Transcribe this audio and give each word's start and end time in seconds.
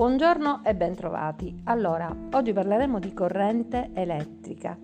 Buongiorno 0.00 0.62
e 0.64 0.74
bentrovati. 0.74 1.60
Allora, 1.64 2.10
oggi 2.32 2.54
parleremo 2.54 2.98
di 2.98 3.12
corrente 3.12 3.90
elettrica. 3.92 4.74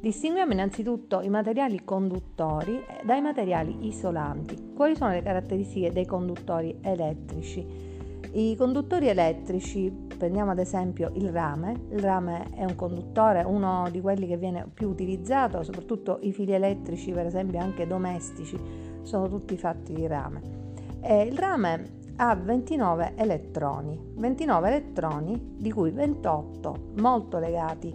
Distinguiamo 0.00 0.54
innanzitutto 0.54 1.20
i 1.20 1.28
materiali 1.28 1.84
conduttori 1.84 2.84
dai 3.04 3.20
materiali 3.20 3.86
isolanti. 3.86 4.72
Quali 4.74 4.96
sono 4.96 5.12
le 5.12 5.22
caratteristiche 5.22 5.92
dei 5.92 6.04
conduttori 6.04 6.78
elettrici? 6.82 7.64
I 8.32 8.56
conduttori 8.56 9.06
elettrici, 9.06 9.88
prendiamo 10.18 10.50
ad 10.50 10.58
esempio 10.58 11.12
il 11.14 11.30
rame, 11.30 11.82
il 11.90 12.00
rame 12.00 12.48
è 12.56 12.64
un 12.64 12.74
conduttore, 12.74 13.44
uno 13.44 13.86
di 13.92 14.00
quelli 14.00 14.26
che 14.26 14.36
viene 14.36 14.66
più 14.74 14.88
utilizzato, 14.88 15.62
soprattutto 15.62 16.18
i 16.22 16.32
fili 16.32 16.54
elettrici, 16.54 17.12
per 17.12 17.26
esempio 17.26 17.60
anche 17.60 17.86
domestici, 17.86 18.58
sono 19.02 19.28
tutti 19.28 19.56
fatti 19.56 19.92
di 19.92 20.08
rame. 20.08 20.40
E 21.00 21.22
il 21.22 21.38
rame 21.38 21.95
ha 22.16 22.34
29 22.34 23.12
elettroni, 23.16 24.12
29 24.14 24.68
elettroni 24.68 25.54
di 25.58 25.70
cui 25.70 25.90
28 25.90 26.92
molto 26.96 27.38
legati 27.38 27.92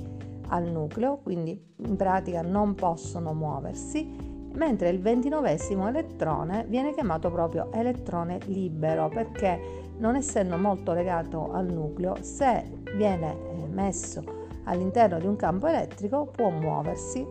al 0.49 0.69
nucleo, 0.69 1.17
quindi 1.17 1.59
in 1.77 1.95
pratica 1.95 2.41
non 2.41 2.75
possono 2.75 3.33
muoversi, 3.33 4.29
mentre 4.53 4.89
il 4.89 4.99
ventinovesimo 4.99 5.87
elettrone 5.87 6.65
viene 6.67 6.93
chiamato 6.93 7.31
proprio 7.31 7.71
elettrone 7.71 8.39
libero 8.45 9.07
perché 9.07 9.59
non 9.97 10.15
essendo 10.15 10.57
molto 10.57 10.93
legato 10.93 11.51
al 11.51 11.67
nucleo, 11.67 12.17
se 12.21 12.69
viene 12.95 13.31
eh, 13.31 13.67
messo 13.67 14.39
all'interno 14.65 15.19
di 15.19 15.25
un 15.25 15.35
campo 15.35 15.67
elettrico 15.67 16.25
può 16.25 16.49
muoversi. 16.49 17.25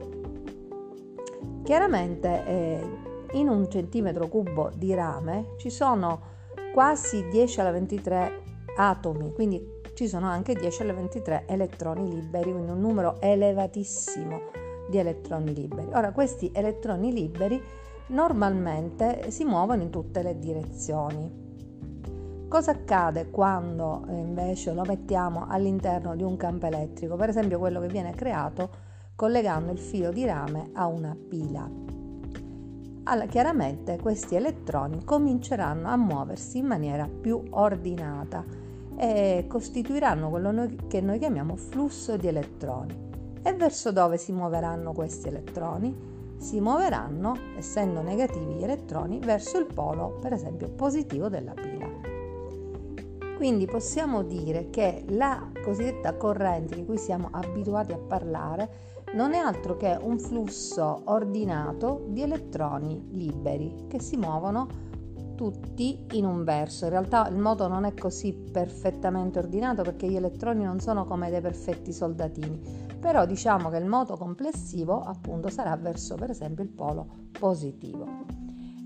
Chiaramente 1.63 2.47
eh, 2.47 3.09
in 3.33 3.49
un 3.49 3.71
centimetro 3.71 4.27
cubo 4.27 4.71
di 4.75 4.95
rame 4.95 5.55
ci 5.59 5.71
sono 5.71 6.39
quasi 6.73 7.29
10 7.29 7.61
alla 7.61 7.73
23 7.73 8.43
atomi, 8.77 9.33
quindi 9.33 9.79
ci 9.95 10.07
sono 10.07 10.27
anche 10.27 10.55
10 10.55 10.83
alla 10.83 10.93
23 10.95 11.45
elettroni 11.47 12.09
liberi, 12.09 12.53
quindi 12.53 12.71
un 12.71 12.81
numero 12.81 13.21
elevatissimo 13.21 14.41
di 14.89 14.99
elettroni 14.99 15.55
liberi. 15.55 15.89
Ora, 15.93 16.13
questi 16.13 16.51
elettroni 16.55 17.13
liberi 17.13 17.61
normalmente 18.09 19.31
si 19.31 19.45
muovono 19.45 19.83
in 19.83 19.91
tutte 19.91 20.23
le 20.23 20.39
direzioni. 20.39 21.49
Cosa 22.49 22.73
accade 22.73 23.31
quando 23.31 24.05
eh, 24.09 24.17
invece 24.17 24.73
lo 24.73 24.83
mettiamo 24.85 25.47
all'interno 25.49 26.17
di 26.17 26.23
un 26.23 26.37
campo 26.37 26.67
elettrico? 26.67 27.15
Per 27.15 27.29
esempio 27.29 27.59
quello 27.59 27.81
che 27.81 27.89
viene 27.89 28.13
creato 28.13 28.89
collegando 29.15 29.71
il 29.71 29.79
filo 29.79 30.11
di 30.11 30.25
rame 30.25 30.71
a 30.73 30.87
una 30.87 31.17
pila 31.29 32.00
allora, 33.05 33.27
chiaramente 33.27 33.99
questi 33.99 34.35
elettroni 34.35 35.05
cominceranno 35.05 35.89
a 35.89 35.97
muoversi 35.97 36.59
in 36.59 36.67
maniera 36.67 37.09
più 37.09 37.43
ordinata 37.51 38.45
e 38.97 39.47
costituiranno 39.49 40.29
quello 40.29 40.69
che 40.87 41.01
noi 41.01 41.19
chiamiamo 41.19 41.57
flusso 41.57 42.17
di 42.17 42.29
elettroni. 42.29 43.09
E 43.43 43.55
verso 43.55 43.91
dove 43.91 44.19
si 44.19 44.33
muoveranno 44.33 44.93
questi 44.93 45.29
elettroni? 45.29 46.09
Si 46.37 46.61
muoveranno, 46.61 47.37
essendo 47.57 48.03
negativi 48.03 48.55
gli 48.55 48.63
elettroni, 48.63 49.19
verso 49.19 49.59
il 49.59 49.67
polo, 49.67 50.19
per 50.21 50.35
esempio, 50.35 50.69
positivo 50.69 51.29
della 51.29 51.53
pila. 51.53 51.89
Quindi 53.37 53.65
possiamo 53.65 54.23
dire 54.23 54.69
che 54.69 55.05
la 55.09 55.51
cosiddetta 55.65 56.15
corrente 56.15 56.75
di 56.75 56.85
cui 56.85 56.99
siamo 56.99 57.29
abituati 57.31 57.93
a 57.93 57.99
parlare 57.99 58.69
non 59.13 59.35
è 59.35 59.39
altro 59.39 59.77
che 59.77 59.99
un 60.01 60.19
flusso 60.19 61.03
ordinato 61.05 62.07
di 62.09 62.23
elettroni 62.23 63.09
liberi 63.11 63.87
che 63.89 64.01
si 64.01 64.17
muovono 64.17 64.89
tutti 65.35 66.07
in 66.13 66.27
un 66.27 66.45
verso. 66.45 66.85
In 66.85 66.91
realtà 66.91 67.27
il 67.29 67.39
moto 67.39 67.67
non 67.67 67.85
è 67.85 67.95
così 67.95 68.33
perfettamente 68.33 69.39
ordinato 69.39 69.83
perché 69.83 70.07
gli 70.07 70.17
elettroni 70.17 70.65
non 70.65 70.81
sono 70.81 71.05
come 71.05 71.31
dei 71.31 71.41
perfetti 71.41 71.93
soldatini, 71.93 72.61
però 73.01 73.25
diciamo 73.25 73.71
che 73.71 73.79
il 73.79 73.87
moto 73.87 74.17
complessivo 74.17 75.01
appunto 75.01 75.49
sarà 75.49 75.75
verso 75.77 76.15
per 76.15 76.31
esempio 76.31 76.63
il 76.63 76.71
polo 76.71 77.07
positivo. 77.39 78.07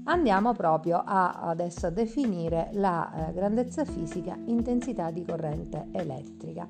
Andiamo 0.04 0.52
proprio 0.52 1.02
a, 1.04 1.40
adesso 1.40 1.86
a 1.86 1.90
definire 1.90 2.68
la 2.74 3.28
eh, 3.28 3.32
grandezza 3.32 3.84
fisica 3.84 4.38
intensità 4.46 5.10
di 5.10 5.24
corrente 5.24 5.88
elettrica. 5.92 6.66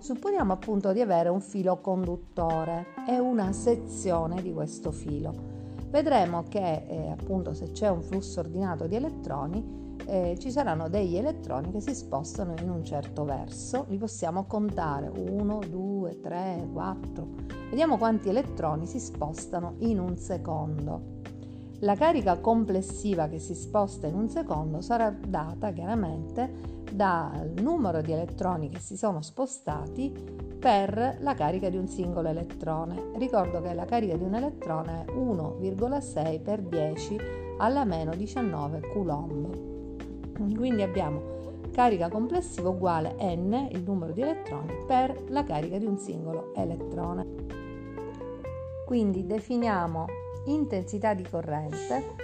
Supponiamo 0.00 0.54
appunto 0.54 0.94
di 0.94 1.02
avere 1.02 1.28
un 1.28 1.42
filo 1.42 1.78
conduttore 1.82 2.86
e 3.06 3.18
una 3.18 3.52
sezione 3.52 4.40
di 4.40 4.50
questo 4.50 4.92
filo. 4.92 5.34
Vedremo 5.90 6.44
che 6.48 6.86
eh, 6.88 7.10
appunto 7.10 7.52
se 7.52 7.72
c'è 7.72 7.90
un 7.90 8.00
flusso 8.00 8.40
ordinato 8.40 8.86
di 8.86 8.96
elettroni 8.96 9.98
eh, 10.06 10.36
ci 10.38 10.50
saranno 10.50 10.88
degli 10.88 11.16
elettroni 11.16 11.70
che 11.70 11.80
si 11.80 11.94
spostano 11.94 12.54
in 12.62 12.70
un 12.70 12.82
certo 12.82 13.24
verso, 13.24 13.84
li 13.88 13.98
possiamo 13.98 14.46
contare 14.46 15.08
1, 15.08 15.58
2, 15.68 16.20
3, 16.20 16.68
4. 16.72 17.28
Vediamo 17.68 17.98
quanti 17.98 18.30
elettroni 18.30 18.86
si 18.86 18.98
spostano 18.98 19.74
in 19.80 19.98
un 20.00 20.16
secondo. 20.16 21.18
La 21.82 21.94
carica 21.94 22.38
complessiva 22.40 23.26
che 23.28 23.38
si 23.38 23.54
sposta 23.54 24.06
in 24.06 24.14
un 24.14 24.28
secondo 24.28 24.82
sarà 24.82 25.08
data 25.10 25.72
chiaramente 25.72 26.78
dal 26.92 27.54
numero 27.56 28.02
di 28.02 28.12
elettroni 28.12 28.68
che 28.68 28.78
si 28.78 28.98
sono 28.98 29.22
spostati 29.22 30.12
per 30.58 31.16
la 31.20 31.34
carica 31.34 31.70
di 31.70 31.78
un 31.78 31.88
singolo 31.88 32.28
elettrone. 32.28 33.12
Ricordo 33.16 33.62
che 33.62 33.72
la 33.72 33.86
carica 33.86 34.14
di 34.14 34.24
un 34.24 34.34
elettrone 34.34 35.06
è 35.06 35.10
1,6 35.10 36.42
per 36.42 36.60
10 36.60 37.18
alla 37.56 37.84
meno 37.84 38.14
19 38.14 38.80
coulomb. 38.92 40.54
Quindi 40.54 40.82
abbiamo 40.82 41.38
carica 41.72 42.10
complessiva 42.10 42.68
uguale 42.68 43.14
n, 43.18 43.68
il 43.70 43.82
numero 43.82 44.12
di 44.12 44.20
elettroni, 44.20 44.74
per 44.86 45.24
la 45.28 45.44
carica 45.44 45.78
di 45.78 45.86
un 45.86 45.96
singolo 45.96 46.52
elettrone. 46.54 47.26
Quindi 48.84 49.24
definiamo 49.24 50.04
intensità 50.44 51.14
di 51.14 51.24
corrente, 51.28 52.14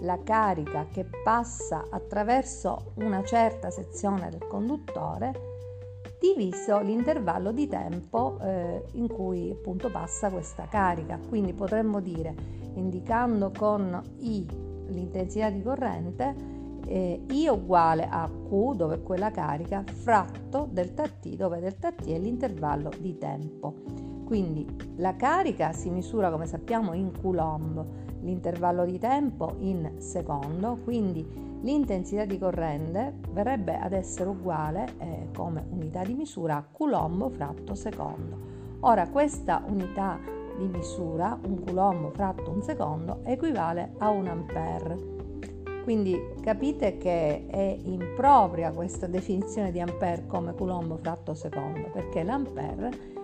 la 0.00 0.18
carica 0.22 0.86
che 0.90 1.06
passa 1.24 1.84
attraverso 1.90 2.92
una 2.94 3.22
certa 3.22 3.70
sezione 3.70 4.30
del 4.30 4.46
conduttore, 4.46 5.48
diviso 6.18 6.80
l'intervallo 6.80 7.52
di 7.52 7.66
tempo 7.66 8.38
eh, 8.40 8.84
in 8.92 9.08
cui 9.08 9.50
appunto 9.50 9.90
passa 9.90 10.30
questa 10.30 10.66
carica. 10.68 11.18
Quindi 11.28 11.52
potremmo 11.52 12.00
dire, 12.00 12.34
indicando 12.74 13.50
con 13.56 14.00
I 14.18 14.46
l'intensità 14.88 15.50
di 15.50 15.62
corrente, 15.62 16.34
eh, 16.86 17.22
I 17.30 17.48
uguale 17.48 18.06
a 18.10 18.28
Q, 18.28 18.74
dove 18.74 18.96
è 18.96 19.02
quella 19.02 19.30
carica, 19.30 19.82
fratto 19.86 20.68
delta 20.70 21.04
T, 21.06 21.36
dove 21.36 21.60
delta 21.60 21.92
T 21.92 22.06
è 22.06 22.18
l'intervallo 22.18 22.90
di 22.98 23.16
tempo. 23.16 24.09
Quindi 24.30 24.64
la 24.98 25.16
carica 25.16 25.72
si 25.72 25.90
misura 25.90 26.30
come 26.30 26.46
sappiamo 26.46 26.92
in 26.92 27.10
coulomb, 27.20 27.84
l'intervallo 28.20 28.84
di 28.84 28.96
tempo 28.96 29.56
in 29.58 29.94
secondo, 29.96 30.78
quindi 30.84 31.26
l'intensità 31.62 32.24
di 32.26 32.38
corrente 32.38 33.14
verrebbe 33.32 33.76
ad 33.76 33.92
essere 33.92 34.28
uguale 34.28 34.86
eh, 34.98 35.30
come 35.34 35.66
unità 35.70 36.04
di 36.04 36.14
misura 36.14 36.58
a 36.58 36.64
coulomb 36.70 37.28
fratto 37.32 37.74
secondo. 37.74 38.38
Ora 38.82 39.08
questa 39.08 39.64
unità 39.66 40.20
di 40.56 40.68
misura, 40.68 41.36
un 41.48 41.64
coulomb 41.64 42.12
fratto 42.12 42.52
un 42.52 42.62
secondo, 42.62 43.22
equivale 43.24 43.94
a 43.98 44.10
un 44.10 44.28
ampere. 44.28 44.96
Quindi 45.82 46.16
capite 46.40 46.98
che 46.98 47.48
è 47.48 47.76
impropria 47.82 48.70
questa 48.70 49.08
definizione 49.08 49.72
di 49.72 49.80
ampere 49.80 50.28
come 50.28 50.54
coulomb 50.54 51.00
fratto 51.00 51.34
secondo, 51.34 51.88
perché 51.92 52.22
l'ampere 52.22 53.18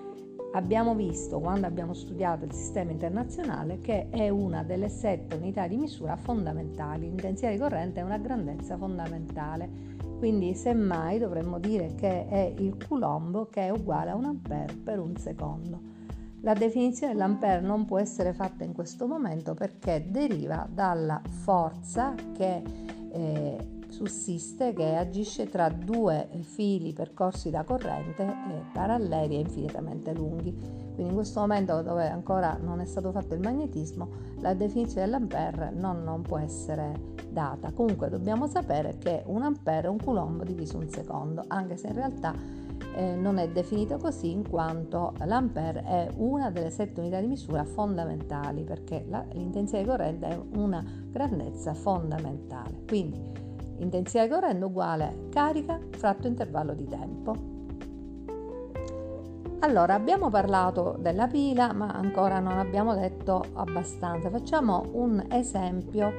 abbiamo 0.53 0.95
visto 0.95 1.39
quando 1.39 1.67
abbiamo 1.67 1.93
studiato 1.93 2.45
il 2.45 2.53
sistema 2.53 2.91
internazionale 2.91 3.81
che 3.81 4.09
è 4.11 4.29
una 4.29 4.63
delle 4.63 4.89
sette 4.89 5.37
unità 5.37 5.67
di 5.67 5.77
misura 5.77 6.17
fondamentali. 6.17 7.07
L'intensità 7.07 7.51
di 7.51 7.59
corrente 7.59 8.01
è 8.01 8.03
una 8.03 8.19
grandezza 8.19 8.77
fondamentale, 8.77 9.69
quindi 10.19 10.55
semmai 10.55 11.19
dovremmo 11.19 11.59
dire 11.59 11.95
che 11.95 12.27
è 12.29 12.55
il 12.59 12.77
coulomb 12.87 13.49
che 13.51 13.67
è 13.67 13.71
uguale 13.71 14.11
a 14.11 14.15
un 14.15 14.25
ampere 14.25 14.75
per 14.75 14.99
un 14.99 15.17
secondo. 15.17 15.95
La 16.41 16.55
definizione 16.55 17.13
dell'ampere 17.13 17.61
non 17.61 17.85
può 17.87 17.99
essere 17.99 18.33
fatta 18.33 18.63
in 18.63 18.73
questo 18.73 19.07
momento 19.07 19.55
perché 19.55 20.07
deriva 20.09 20.69
dalla 20.71 21.21
forza 21.25 22.15
che 22.35 22.63
eh, 23.11 23.76
sussiste 23.97 24.75
che 24.75 24.95
agisce 24.95 25.49
tra 25.49 25.71
due 25.71 26.29
fili 26.43 26.93
percorsi 26.93 27.49
da 27.49 27.65
corrente 27.65 28.23
eh, 28.25 28.63
paralleli 28.75 29.37
e 29.37 29.41
infinitamente 29.41 30.13
lunghi. 30.13 30.53
Quindi 30.53 31.13
in 31.13 31.15
questo 31.15 31.41
momento 31.41 31.81
dove 31.81 32.07
ancora 32.09 32.59
non 32.61 32.81
è 32.81 32.85
stato 32.85 33.11
fatto 33.11 33.35
il 33.35 33.41
magnetismo, 33.41 34.09
la 34.41 34.53
definizione 34.53 35.07
dell'ampere 35.07 35.71
non, 35.71 36.03
non 36.03 36.21
può 36.21 36.37
essere 36.37 37.15
data. 37.31 37.73
Comunque 37.73 38.11
dobbiamo 38.11 38.47
sapere 38.47 38.99
che 38.99 39.23
un 39.27 39.43
ampere 39.43 39.87
è 39.87 39.91
un 39.91 39.99
coulomb 39.99 40.45
diviso 40.45 40.77
un 40.77 40.89
secondo, 40.91 41.45
anche 41.49 41.79
se 41.79 41.89
in 41.89 41.95
realtà 41.95 42.35
eh, 42.97 43.15
non 43.15 43.39
è 43.39 43.49
definito 43.49 43.97
così 43.97 44.31
in 44.31 44.47
quanto 44.47 45.15
l'ampere 45.25 45.83
è 45.85 46.11
una 46.17 46.51
delle 46.51 46.71
sette 46.71 47.01
unità 47.01 47.19
di 47.19 47.27
misura 47.27 47.65
fondamentali 47.65 48.63
perché 48.63 49.07
la, 49.09 49.25
l'intensità 49.33 49.79
di 49.79 49.87
corrente 49.87 50.29
è 50.29 50.41
una 50.57 50.85
grandezza 51.11 51.73
fondamentale. 51.73 52.85
Quindi 52.87 53.46
intensità 53.79 54.23
di 54.25 54.29
corrente 54.29 54.65
uguale 54.65 55.29
carica 55.31 55.79
fratto 55.91 56.27
intervallo 56.27 56.75
di 56.75 56.87
tempo. 56.87 57.55
Allora, 59.61 59.95
abbiamo 59.95 60.29
parlato 60.29 60.97
della 60.99 61.27
pila, 61.27 61.73
ma 61.73 61.89
ancora 61.89 62.39
non 62.39 62.59
abbiamo 62.59 62.95
detto 62.95 63.45
abbastanza. 63.55 64.29
Facciamo 64.31 64.85
un 64.93 65.25
esempio 65.31 66.13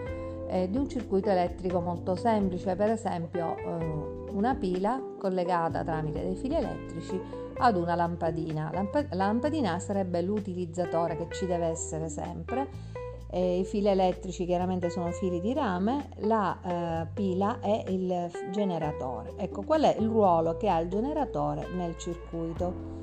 eh, 0.47 0.69
di 0.69 0.77
un 0.77 0.89
circuito 0.89 1.29
elettrico 1.29 1.79
molto 1.79 2.15
semplice, 2.15 2.75
per 2.75 2.89
esempio 2.89 3.55
eh, 3.57 4.27
una 4.31 4.55
pila 4.55 5.01
collegata 5.17 5.83
tramite 5.83 6.21
dei 6.21 6.35
fili 6.35 6.55
elettrici 6.55 7.19
ad 7.57 7.75
una 7.75 7.95
lampadina. 7.95 8.69
Lamp- 8.73 9.07
la 9.11 9.25
lampadina 9.25 9.79
sarebbe 9.79 10.21
l'utilizzatore 10.21 11.15
che 11.15 11.27
ci 11.31 11.45
deve 11.45 11.67
essere 11.67 12.09
sempre. 12.09 12.95
Eh, 13.29 13.59
I 13.59 13.65
fili 13.65 13.87
elettrici 13.87 14.45
chiaramente 14.45 14.89
sono 14.89 15.11
fili 15.11 15.41
di 15.41 15.53
rame, 15.53 16.09
la 16.19 17.03
eh, 17.03 17.07
pila 17.13 17.59
è 17.59 17.83
il 17.89 18.31
generatore. 18.51 19.33
Ecco, 19.37 19.63
qual 19.63 19.81
è 19.81 19.97
il 19.99 20.07
ruolo 20.07 20.55
che 20.55 20.69
ha 20.69 20.79
il 20.79 20.89
generatore 20.89 21.67
nel 21.75 21.97
circuito? 21.97 22.95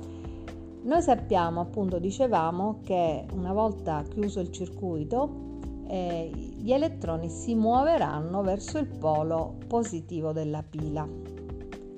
Noi 0.81 1.01
sappiamo, 1.01 1.61
appunto, 1.61 1.99
dicevamo 1.99 2.79
che 2.83 3.25
una 3.33 3.53
volta 3.53 4.03
chiuso 4.03 4.39
il 4.39 4.51
circuito, 4.51 5.43
eh, 5.87 6.29
gli 6.33 6.71
elettroni 6.71 7.29
si 7.29 7.53
muoveranno 7.53 8.41
verso 8.41 8.77
il 8.79 8.87
polo 8.87 9.57
positivo 9.67 10.31
della 10.31 10.63
pila, 10.67 11.07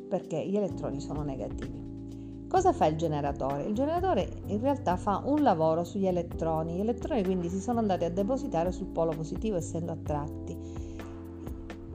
perché 0.09 0.45
gli 0.45 0.56
elettroni 0.56 1.00
sono 1.00 1.21
negativi. 1.23 1.87
Cosa 2.47 2.71
fa 2.71 2.85
il 2.85 2.95
generatore? 2.95 3.63
Il 3.63 3.73
generatore 3.73 4.29
in 4.45 4.61
realtà 4.61 4.95
fa 4.95 5.21
un 5.25 5.41
lavoro 5.41 5.83
sugli 5.83 6.07
elettroni, 6.07 6.75
gli 6.75 6.79
elettroni 6.79 7.23
quindi 7.23 7.49
si 7.49 7.59
sono 7.59 7.79
andati 7.79 8.05
a 8.05 8.09
depositare 8.09 8.71
sul 8.71 8.88
polo 8.88 9.11
positivo 9.11 9.57
essendo 9.57 9.91
attratti. 9.91 10.57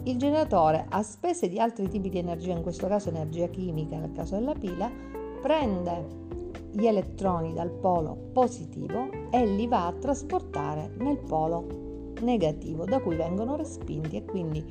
Il 0.04 0.16
generatore, 0.18 0.84
a 0.90 1.02
spese 1.02 1.48
di 1.48 1.58
altri 1.58 1.88
tipi 1.88 2.10
di 2.10 2.18
energia, 2.18 2.52
in 2.52 2.60
questo 2.60 2.86
caso 2.86 3.08
energia 3.08 3.46
chimica, 3.46 3.96
nel 3.96 4.12
caso 4.12 4.34
della 4.34 4.52
pila, 4.52 4.90
prende 5.40 6.20
gli 6.70 6.86
elettroni 6.86 7.54
dal 7.54 7.70
polo 7.70 8.30
positivo 8.32 9.08
e 9.30 9.46
li 9.46 9.66
va 9.66 9.86
a 9.86 9.92
trasportare 9.92 10.92
nel 10.98 11.18
polo 11.18 12.12
negativo 12.20 12.84
da 12.84 13.00
cui 13.00 13.16
vengono 13.16 13.56
respinti 13.56 14.16
e 14.16 14.24
quindi 14.24 14.64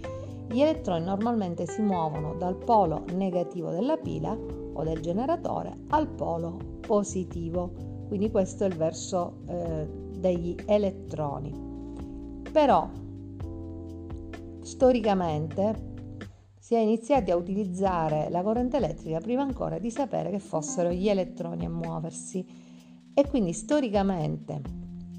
gli 0.48 0.60
elettroni 0.60 1.06
normalmente 1.06 1.66
si 1.66 1.82
muovono 1.82 2.36
dal 2.36 2.56
polo 2.56 3.06
negativo 3.14 3.72
della 3.72 3.98
pila 3.98 4.61
o 4.74 4.84
del 4.84 5.02
generatore 5.02 5.76
al 5.90 6.08
polo 6.08 6.58
positivo. 6.82 8.06
Quindi 8.08 8.30
questo 8.30 8.64
è 8.64 8.68
il 8.68 8.76
verso 8.76 9.42
eh, 9.48 9.88
degli 10.18 10.56
elettroni. 10.66 11.70
Però 12.52 12.90
storicamente 14.62 15.90
si 16.60 16.76
è 16.76 16.80
iniziati 16.80 17.32
a 17.32 17.36
utilizzare 17.36 18.30
la 18.30 18.42
corrente 18.42 18.78
elettrica 18.78 19.20
prima 19.20 19.42
ancora 19.42 19.80
di 19.80 19.90
sapere 19.90 20.30
che 20.30 20.40
fossero 20.40 20.92
gli 20.92 21.10
elettroni 21.10 21.66
a 21.66 21.70
muoversi 21.70 22.46
e 23.14 23.28
quindi 23.28 23.52
storicamente 23.54 24.62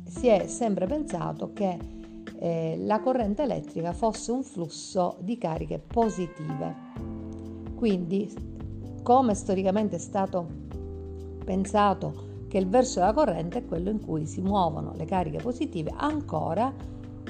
si 0.07 0.29
è 0.29 0.47
sempre 0.47 0.87
pensato 0.87 1.53
che 1.53 1.79
eh, 2.39 2.77
la 2.79 3.01
corrente 3.01 3.43
elettrica 3.43 3.93
fosse 3.93 4.31
un 4.33 4.43
flusso 4.43 5.17
di 5.21 5.39
cariche 5.39 5.79
positive. 5.79 6.75
Quindi, 7.75 8.33
come 9.03 9.35
storicamente 9.35 9.97
è 9.97 9.99
stato 9.99 10.47
pensato 11.45 12.31
che 12.49 12.59
il 12.59 12.69
verso 12.69 13.01
della 13.01 13.13
corrente 13.13 13.59
è 13.59 13.65
quello 13.65 13.91
in 13.91 14.05
cui 14.05 14.27
si 14.27 14.41
muovono 14.41 14.93
le 14.95 15.05
cariche 15.05 15.39
positive, 15.39 15.93
ancora 15.97 16.73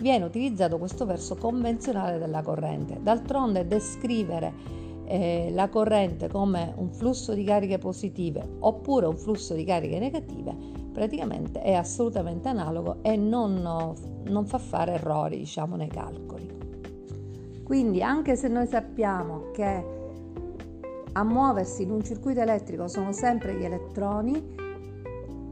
viene 0.01 0.25
utilizzato 0.25 0.79
questo 0.79 1.07
verso 1.07 1.37
convenzionale 1.37 2.19
della 2.19 2.43
corrente. 2.43 2.99
D'altronde 3.01 3.67
descrivere 3.67 4.53
eh, 5.05 5.51
la 5.53 5.69
corrente 5.69 6.29
come 6.29 6.73
un 6.77 6.93
flusso 6.93 7.35
di 7.35 7.45
cariche 7.45 7.79
positive 7.79 8.57
oppure 8.61 9.07
un 9.07 9.17
flusso 9.17 9.55
di 9.55 9.65
cariche 9.65 9.99
negative 9.99 10.57
praticamente 10.93 11.61
è 11.61 11.75
assolutamente 11.75 12.49
analogo 12.49 12.99
e 13.03 13.17
non, 13.17 13.95
non 14.25 14.47
fa 14.47 14.59
fare 14.59 14.95
errori 14.95 15.39
diciamo 15.39 15.77
nei 15.77 15.89
calcoli. 15.89 16.51
Quindi 17.63 18.03
anche 18.03 18.37
se 18.37 18.49
noi 18.49 18.67
sappiamo 18.67 19.51
che 19.53 20.02
a 21.15 21.25
muoversi 21.25 21.83
in 21.83 21.91
un 21.91 22.03
circuito 22.03 22.41
elettrico 22.41 22.89
sono 22.89 23.13
sempre 23.13 23.55
gli 23.55 23.65
elettroni, 23.65 24.55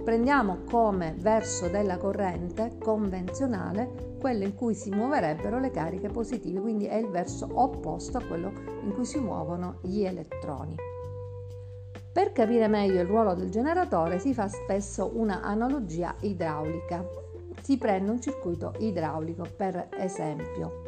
prendiamo 0.02 0.60
come 0.70 1.14
verso 1.18 1.68
della 1.68 1.98
corrente 1.98 2.78
convenzionale 2.78 4.16
quello 4.18 4.44
in 4.44 4.54
cui 4.54 4.74
si 4.74 4.90
muoverebbero 4.90 5.58
le 5.58 5.70
cariche 5.70 6.08
positive, 6.08 6.60
quindi 6.60 6.86
è 6.86 6.96
il 6.96 7.08
verso 7.08 7.48
opposto 7.52 8.18
a 8.18 8.24
quello 8.24 8.52
in 8.82 8.92
cui 8.94 9.04
si 9.04 9.18
muovono 9.18 9.78
gli 9.82 10.02
elettroni. 10.02 10.74
Per 12.12 12.32
capire 12.32 12.66
meglio 12.66 13.00
il 13.00 13.06
ruolo 13.06 13.34
del 13.34 13.50
generatore 13.50 14.18
si 14.18 14.34
fa 14.34 14.48
spesso 14.48 15.12
una 15.14 15.42
analogia 15.42 16.14
idraulica. 16.20 17.06
Si 17.62 17.78
prende 17.78 18.10
un 18.10 18.20
circuito 18.20 18.74
idraulico 18.78 19.46
per 19.56 19.88
esempio. 19.96 20.82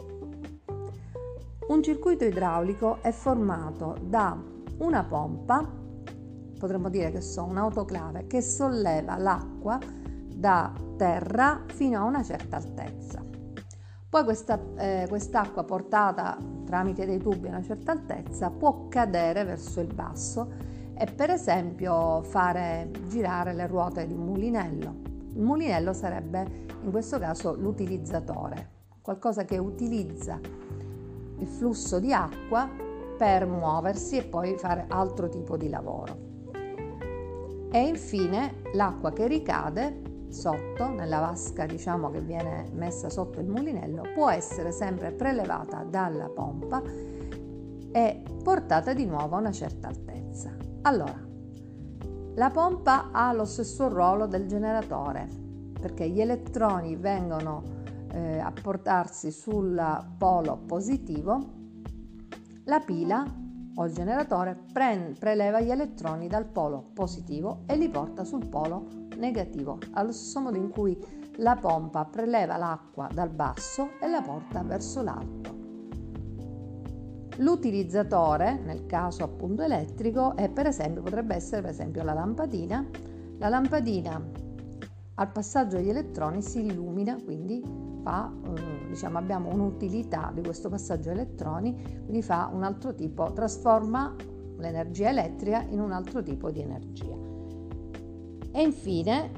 Un 1.69 1.83
circuito 1.83 2.25
idraulico 2.25 2.99
è 3.03 3.13
formato 3.13 3.97
da 4.03 4.37
una 4.79 5.05
pompa, 5.05 5.69
potremmo 6.59 6.89
dire 6.89 7.11
che 7.11 7.21
sono 7.21 7.49
un'autoclave, 7.49 8.27
che 8.27 8.41
solleva 8.41 9.17
l'acqua 9.17 9.79
da 10.35 10.73
terra 10.97 11.65
fino 11.67 11.99
a 11.99 12.05
una 12.05 12.23
certa 12.23 12.57
altezza. 12.57 13.23
Poi 14.09 14.25
questa, 14.25 14.61
eh, 14.77 15.07
quest'acqua 15.09 15.65
portata 15.65 16.37
tramite 16.67 17.07
dei 17.07 17.19
tubi 17.19 17.47
a 17.47 17.51
una 17.51 17.63
certa 17.63 17.93
altezza 17.93 18.51
può 18.51 18.89
cadere 18.89 19.45
verso 19.45 19.81
il 19.81 19.93
basso 19.93 20.53
e 20.95 21.07
per 21.07 21.31
esempio 21.31 22.23
fare 22.23 22.91
girare 23.07 23.55
le 23.55 23.67
ruote 23.67 24.07
di 24.07 24.13
un 24.13 24.27
mulinello. 24.27 24.95
Il 25.35 25.41
mulinello 25.41 25.95
sarebbe 25.95 26.67
in 26.83 26.91
questo 26.91 27.19
caso 27.19 27.55
l'utilizzatore, 27.55 28.69
qualcosa 29.01 29.45
che 29.45 29.57
utilizza 29.57 30.39
il 31.39 31.47
flusso 31.47 31.99
di 31.99 32.13
acqua 32.13 32.69
per 33.23 33.47
muoversi 33.47 34.17
e 34.17 34.25
poi 34.25 34.59
fare 34.59 34.87
altro 34.89 35.29
tipo 35.29 35.57
di 35.57 35.69
lavoro. 35.69 36.17
E 37.71 37.87
infine 37.87 38.63
l'acqua 38.73 39.13
che 39.13 39.29
ricade 39.29 40.27
sotto, 40.29 40.89
nella 40.89 41.21
vasca 41.21 41.65
diciamo 41.65 42.11
che 42.11 42.21
viene 42.21 42.69
messa 42.73 43.09
sotto 43.11 43.39
il 43.39 43.47
mulinello, 43.47 44.03
può 44.13 44.29
essere 44.29 44.73
sempre 44.73 45.13
prelevata 45.13 45.85
dalla 45.89 46.29
pompa 46.31 46.83
e 47.93 48.23
portata 48.43 48.93
di 48.93 49.07
nuovo 49.07 49.37
a 49.37 49.39
una 49.39 49.53
certa 49.53 49.87
altezza. 49.87 50.51
Allora, 50.81 51.25
la 52.35 52.51
pompa 52.51 53.13
ha 53.13 53.33
lo 53.33 53.45
stesso 53.45 53.87
ruolo 53.87 54.27
del 54.27 54.49
generatore 54.49 55.29
perché 55.81 56.09
gli 56.09 56.21
elettroni 56.21 56.97
vengono 56.97 57.63
eh, 58.11 58.41
a 58.41 58.53
portarsi 58.61 59.31
sul 59.31 59.81
polo 60.19 60.63
positivo, 60.67 61.61
la 62.65 62.81
pila 62.81 63.25
o 63.75 63.85
il 63.87 63.93
generatore 63.93 64.59
pre- 64.73 65.15
preleva 65.19 65.61
gli 65.61 65.71
elettroni 65.71 66.29
dal 66.29 66.47
polo 66.47 66.91
positivo 66.93 67.63
e 67.67 67.77
li 67.77 67.89
porta 67.89 68.25
sul 68.25 68.47
polo 68.47 68.87
negativo, 69.17 69.79
allo 69.93 70.13
stesso 70.13 70.41
modo 70.41 70.57
in 70.57 70.71
cui 70.71 70.97
la 71.37 71.57
pompa 71.57 72.05
preleva 72.05 72.57
l'acqua 72.57 73.09
dal 73.13 73.31
basso 73.31 73.91
e 74.01 74.09
la 74.09 74.21
porta 74.21 74.63
verso 74.63 75.03
l'alto. 75.03 75.61
L'utilizzatore, 77.39 78.61
nel 78.63 78.85
caso 78.85 79.25
appunto 79.25 79.63
elettrico, 79.63 80.37
è 80.37 80.51
per 80.51 80.67
esempio, 80.67 81.03
potrebbe 81.03 81.35
essere 81.35 81.63
per 81.63 81.71
esempio 81.71 82.03
la 82.03 82.13
lampadina. 82.13 82.87
La 83.39 83.49
lampadina 83.49 84.23
al 85.15 85.33
passaggio 85.33 85.77
degli 85.77 85.89
elettroni 85.89 86.43
si 86.43 86.65
illumina, 86.65 87.17
quindi 87.23 87.63
fa, 88.03 88.31
eh, 88.55 88.72
diciamo, 88.93 89.17
abbiamo 89.17 89.51
un'utilità 89.51 90.31
di 90.35 90.43
questo 90.43 90.69
passaggio 90.69 91.11
elettroni, 91.11 91.75
quindi 92.05 92.21
fa 92.23 92.51
un 92.53 92.63
altro 92.63 92.95
tipo, 92.95 93.33
trasforma 93.33 94.15
l'energia 94.59 95.09
elettrica 95.09 95.63
in 95.63 95.81
un 95.81 95.93
altro 95.93 96.23
tipo 96.23 96.51
di 96.51 96.61
energia. 96.61 97.15
E 98.53 98.63
infine, 98.63 99.31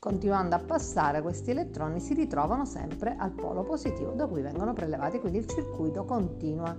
continuando 0.00 0.56
a 0.56 0.58
passare, 0.58 1.22
questi 1.22 1.52
elettroni 1.52 2.00
si 2.00 2.14
ritrovano 2.14 2.64
sempre 2.64 3.14
al 3.16 3.30
polo 3.30 3.62
positivo 3.62 4.10
da 4.10 4.26
cui 4.26 4.42
vengono 4.42 4.72
prelevati, 4.72 5.20
quindi 5.20 5.38
il 5.38 5.46
circuito 5.46 6.04
continua, 6.04 6.76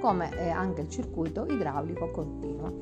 come 0.00 0.50
anche 0.50 0.80
il 0.80 0.88
circuito 0.88 1.46
idraulico 1.46 2.10
continua. 2.10 2.72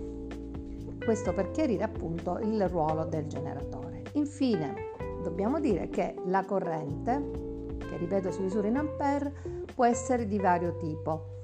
Questo 1.04 1.34
per 1.34 1.50
chiarire 1.50 1.84
appunto 1.84 2.38
il 2.38 2.66
ruolo 2.68 3.04
del 3.04 3.26
generatore. 3.26 4.04
Infine, 4.14 4.74
dobbiamo 5.22 5.60
dire 5.60 5.90
che 5.90 6.14
la 6.24 6.44
corrente, 6.44 7.55
ripeto 7.96 8.30
si 8.30 8.40
misura 8.40 8.68
in 8.68 8.76
ampere, 8.76 9.32
può 9.74 9.84
essere 9.84 10.26
di 10.26 10.38
vario 10.38 10.76
tipo. 10.76 11.34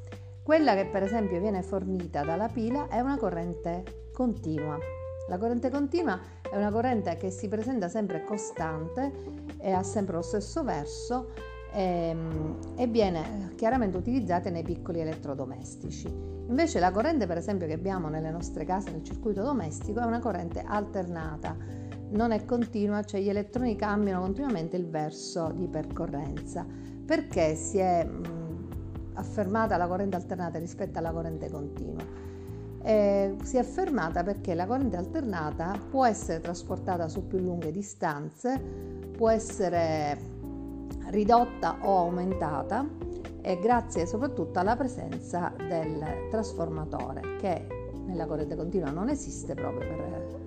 Quella 0.42 0.74
che 0.74 0.86
per 0.86 1.02
esempio 1.02 1.40
viene 1.40 1.62
fornita 1.62 2.22
dalla 2.22 2.48
pila 2.48 2.88
è 2.88 3.00
una 3.00 3.16
corrente 3.16 4.08
continua, 4.12 4.78
la 5.28 5.38
corrente 5.38 5.70
continua 5.70 6.20
è 6.50 6.56
una 6.56 6.70
corrente 6.70 7.16
che 7.16 7.30
si 7.30 7.48
presenta 7.48 7.88
sempre 7.88 8.24
costante 8.24 9.12
e 9.58 9.70
ha 9.70 9.82
sempre 9.82 10.16
lo 10.16 10.22
stesso 10.22 10.64
verso 10.64 11.30
ehm, 11.72 12.74
e 12.76 12.86
viene 12.88 13.52
chiaramente 13.54 13.96
utilizzata 13.96 14.50
nei 14.50 14.62
piccoli 14.62 15.00
elettrodomestici. 15.00 16.08
Invece 16.48 16.80
la 16.80 16.90
corrente 16.90 17.26
per 17.26 17.36
esempio 17.36 17.66
che 17.66 17.72
abbiamo 17.72 18.08
nelle 18.08 18.30
nostre 18.30 18.64
case 18.64 18.90
nel 18.90 19.04
circuito 19.04 19.42
domestico 19.42 20.00
è 20.00 20.04
una 20.04 20.18
corrente 20.18 20.62
alternata, 20.66 21.56
non 22.12 22.30
è 22.30 22.44
continua, 22.44 23.02
cioè 23.02 23.20
gli 23.20 23.28
elettroni 23.28 23.76
cambiano 23.76 24.20
continuamente 24.20 24.76
il 24.76 24.88
verso 24.88 25.52
di 25.54 25.66
percorrenza. 25.66 26.64
Perché 27.04 27.54
si 27.54 27.78
è 27.78 28.04
mh, 28.04 28.68
affermata 29.14 29.76
la 29.76 29.86
corrente 29.86 30.16
alternata 30.16 30.58
rispetto 30.58 30.98
alla 30.98 31.10
corrente 31.10 31.50
continua? 31.50 32.04
Eh, 32.84 33.36
si 33.42 33.56
è 33.56 33.60
affermata 33.60 34.22
perché 34.22 34.54
la 34.54 34.66
corrente 34.66 34.96
alternata 34.96 35.78
può 35.90 36.04
essere 36.04 36.40
trasportata 36.40 37.08
su 37.08 37.26
più 37.26 37.38
lunghe 37.38 37.70
distanze, 37.70 38.60
può 39.16 39.28
essere 39.28 40.18
ridotta 41.10 41.78
o 41.82 41.98
aumentata 41.98 42.88
e 43.40 43.58
grazie 43.58 44.06
soprattutto 44.06 44.58
alla 44.58 44.76
presenza 44.76 45.52
del 45.56 46.28
trasformatore 46.30 47.36
che 47.38 47.66
nella 48.06 48.26
corrente 48.26 48.56
continua 48.56 48.90
non 48.90 49.08
esiste 49.08 49.54
proprio 49.54 49.88
per, 49.88 50.41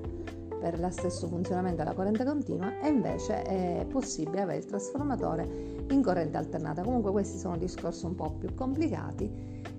per 0.65 0.79
lo 0.79 0.89
stesso 0.89 1.27
funzionamento 1.27 1.84
della 1.84 1.93
corrente 1.93 2.25
continua 2.25 2.79
e 2.79 2.88
invece 2.88 3.43
è 3.43 3.86
possibile 3.88 4.41
avere 4.41 4.57
il 4.57 4.65
trasformatore 4.65 5.48
in 5.91 6.01
corrente 6.01 6.38
alternata. 6.38 6.81
Comunque 6.81 7.12
questi 7.12 7.38
sono 7.38 7.55
discorsi 7.55 8.05
un 8.05 8.15
po' 8.15 8.31
più 8.31 8.51
complicati 8.55 9.29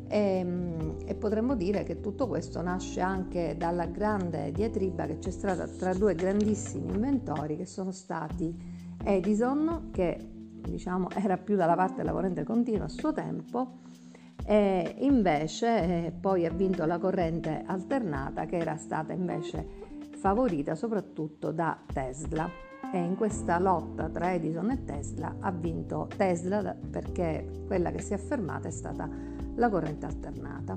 e, 0.06 0.46
e, 1.04 1.14
potremmo 1.16 1.56
dire 1.56 1.82
che 1.82 1.98
tutto 1.98 2.28
questo 2.28 2.62
nasce 2.62 3.00
anche 3.00 3.56
dalla 3.58 3.86
grande 3.86 4.52
diatriba 4.52 5.06
che 5.06 5.18
c'è 5.18 5.32
stata 5.32 5.66
tra 5.66 5.92
due 5.92 6.14
grandissimi 6.14 6.92
inventori 6.92 7.56
che 7.56 7.66
sono 7.66 7.90
stati 7.90 8.54
Edison, 9.02 9.88
che 9.90 10.16
diciamo 10.68 11.10
era 11.16 11.36
più 11.36 11.56
dalla 11.56 11.74
parte 11.74 11.96
della 11.96 12.12
corrente 12.12 12.44
continua 12.44 12.84
a 12.84 12.88
suo 12.88 13.12
tempo, 13.12 13.78
e 14.44 14.94
invece 15.00 15.66
eh, 16.06 16.12
poi 16.12 16.46
ha 16.46 16.50
vinto 16.50 16.86
la 16.86 16.98
corrente 16.98 17.64
alternata 17.66 18.46
che 18.46 18.58
era 18.58 18.76
stata 18.76 19.12
invece 19.12 19.86
favorita 20.26 20.74
soprattutto 20.74 21.52
da 21.52 21.78
Tesla. 21.86 22.50
E 22.92 22.98
in 22.98 23.14
questa 23.14 23.60
lotta 23.60 24.08
tra 24.08 24.32
Edison 24.32 24.70
e 24.70 24.84
Tesla 24.84 25.36
ha 25.38 25.52
vinto 25.52 26.08
Tesla 26.16 26.74
perché 26.74 27.62
quella 27.66 27.92
che 27.92 28.00
si 28.00 28.12
è 28.12 28.16
affermata 28.16 28.66
è 28.66 28.72
stata 28.72 29.08
la 29.54 29.68
corrente 29.68 30.06
alternata. 30.06 30.76